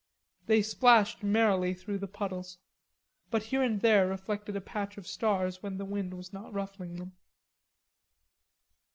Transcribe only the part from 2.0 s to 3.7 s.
puddles. But here